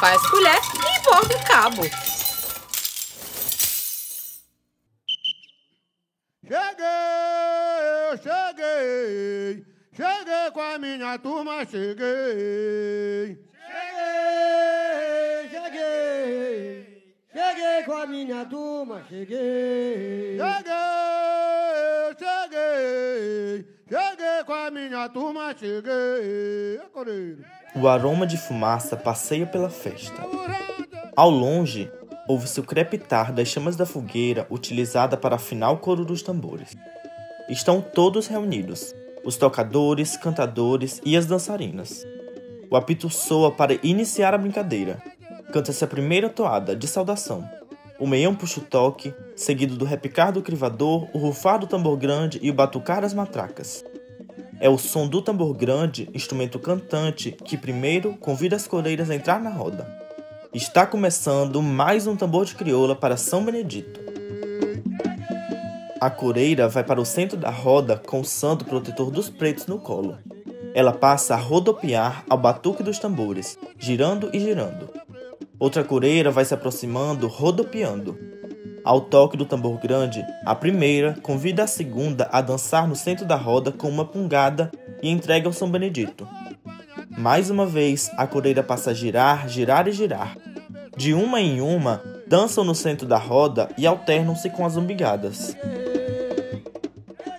[0.00, 1.82] faz colher e borda o cabo.
[6.42, 13.38] Cheguei, cheguei, cheguei com a minha turma, cheguei.
[13.68, 20.38] Cheguei, cheguei, cheguei com a minha turma, cheguei.
[20.38, 23.39] Cheguei, cheguei,
[25.00, 26.78] minha turma, cheguei.
[27.74, 30.22] O aroma de fumaça passeia pela festa.
[31.16, 31.90] Ao longe,
[32.28, 36.76] ouve-se o crepitar das chamas da fogueira utilizada para afinar o coro dos tambores.
[37.48, 42.04] Estão todos reunidos, os tocadores, cantadores e as dançarinas.
[42.70, 45.02] O apito soa para iniciar a brincadeira.
[45.52, 47.48] Canta-se a primeira toada, de saudação.
[47.98, 52.38] O meião puxa o toque, seguido do repicar do crivador, o rufar do tambor grande
[52.42, 53.84] e o batucar das matracas.
[54.60, 59.40] É o som do tambor grande, instrumento cantante, que primeiro convida as coreiras a entrar
[59.40, 59.88] na roda.
[60.52, 63.98] Está começando mais um tambor de crioula para São Benedito.
[65.98, 69.78] A coreira vai para o centro da roda com o santo protetor dos pretos no
[69.78, 70.18] colo.
[70.74, 74.90] Ela passa a rodopiar ao batuque dos tambores, girando e girando.
[75.58, 78.29] Outra coreira vai se aproximando, rodopiando.
[78.84, 83.36] Ao toque do tambor grande, a primeira convida a segunda a dançar no centro da
[83.36, 84.70] roda com uma pungada
[85.02, 86.26] e entrega ao São Benedito.
[87.16, 90.36] Mais uma vez, a coreira passa a girar, girar e girar.
[90.96, 95.56] De uma em uma, dançam no centro da roda e alternam-se com as umbigadas.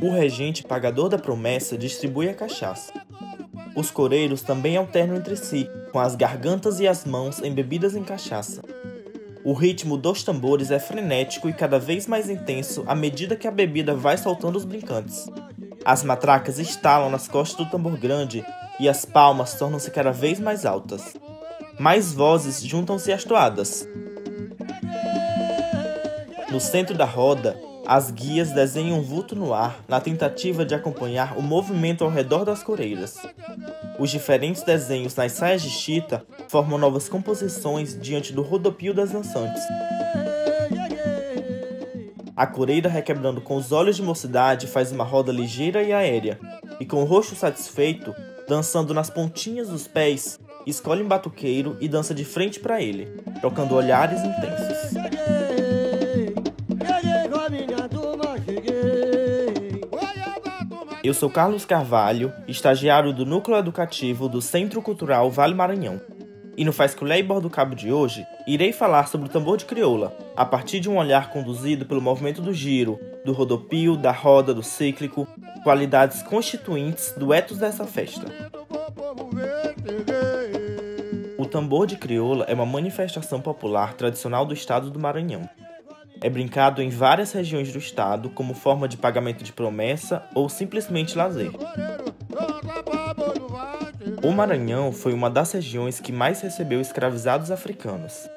[0.00, 2.92] O regente pagador da promessa distribui a cachaça.
[3.74, 8.62] Os coreiros também alternam entre si, com as gargantas e as mãos embebidas em cachaça.
[9.46, 13.50] O ritmo dos tambores é frenético e cada vez mais intenso à medida que a
[13.52, 15.30] bebida vai soltando os brincantes.
[15.84, 18.44] As matracas estalam nas costas do tambor grande
[18.80, 21.14] e as palmas tornam-se cada vez mais altas.
[21.78, 23.88] Mais vozes juntam-se às toadas.
[26.50, 27.56] No centro da roda,
[27.86, 32.44] as guias desenham um vulto no ar na tentativa de acompanhar o movimento ao redor
[32.44, 33.16] das coreiras.
[33.98, 39.62] Os diferentes desenhos nas saias de chita formam novas composições diante do rodopio das dançantes.
[42.36, 46.38] A coreira, requebrando com os olhos de mocidade, faz uma roda ligeira e aérea,
[46.78, 48.14] e com o rosto satisfeito,
[48.46, 53.06] dançando nas pontinhas dos pés, escolhe um batuqueiro e dança de frente para ele,
[53.40, 55.15] trocando olhares intensos.
[61.06, 66.00] Eu sou Carlos Carvalho, estagiário do Núcleo Educativo do Centro Cultural Vale Maranhão.
[66.56, 69.66] E no Faz Colher e Bordo Cabo de hoje, irei falar sobre o tambor de
[69.66, 74.52] crioula, a partir de um olhar conduzido pelo movimento do giro, do rodopio, da roda,
[74.52, 75.28] do cíclico,
[75.62, 78.26] qualidades constituintes do ethos dessa festa.
[81.38, 85.48] O tambor de crioula é uma manifestação popular tradicional do estado do Maranhão.
[86.20, 91.16] É brincado em várias regiões do estado como forma de pagamento de promessa ou simplesmente
[91.16, 91.50] lazer.
[94.22, 98.28] O Maranhão foi uma das regiões que mais recebeu escravizados africanos,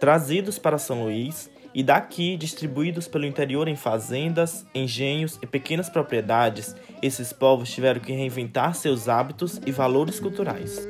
[0.00, 6.74] trazidos para São Luís e daqui distribuídos pelo interior em fazendas, engenhos e pequenas propriedades.
[7.00, 10.86] Esses povos tiveram que reinventar seus hábitos e valores culturais.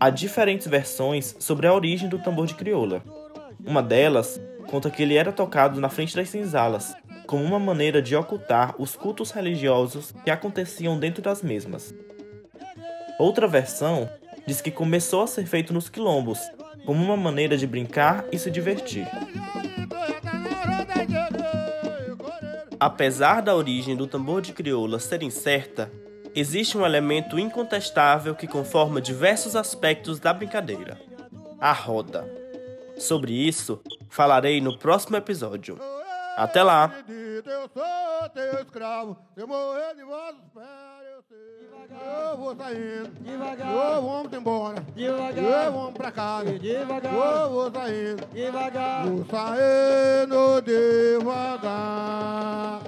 [0.00, 3.02] Há diferentes versões sobre a origem do tambor de crioula.
[3.64, 6.94] Uma delas conta que ele era tocado na frente das senzalas,
[7.26, 11.94] como uma maneira de ocultar os cultos religiosos que aconteciam dentro das mesmas.
[13.18, 14.08] Outra versão
[14.46, 16.38] diz que começou a ser feito nos quilombos,
[16.84, 19.06] como uma maneira de brincar e se divertir.
[22.80, 25.92] Apesar da origem do tambor de crioula ser incerta,
[26.34, 31.00] existe um elemento incontestável que conforma diversos aspectos da brincadeira:
[31.60, 32.41] a roda.
[33.02, 35.76] Sobre isso, falarei no próximo episódio.
[36.36, 36.90] Até lá!
[37.08, 41.68] Eu sou teu escravo, se eu morrer de vós, espera, eu sei.
[42.30, 43.74] Eu vou saindo, Devagar.
[43.74, 45.66] eu vou embora, Devagar.
[45.66, 47.12] eu vou pra casa, Devagar.
[47.12, 49.06] eu vou saindo, Devagar.
[49.06, 52.80] vou saindo devagar.